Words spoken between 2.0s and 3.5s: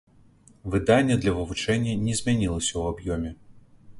не змянілася ў аб'ёме.